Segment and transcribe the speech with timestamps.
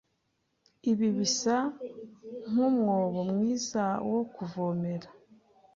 [0.91, 1.55] Ibi bisa
[2.49, 5.09] nkumwobo mwiza wo kuvomera.